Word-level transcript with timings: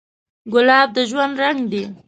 ګلاب 0.53 0.87
د 0.95 0.97
ژوند 1.09 1.33
رنګ 1.41 1.59
دی. 1.71 1.83